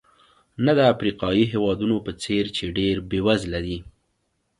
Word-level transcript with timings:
نه 0.65 0.71
د 0.77 0.79
افریقایي 0.93 1.43
هېوادونو 1.53 1.95
په 2.05 2.11
څېر 2.23 2.43
چې 2.55 2.65
ډېر 2.77 2.95
بېوزله 3.09 3.59
دي. 3.65 3.77